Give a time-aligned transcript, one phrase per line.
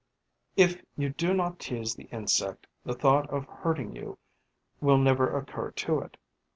[0.57, 4.17] If you do not tease the insect, the thought of hurting you
[4.79, 6.17] will never occur to it.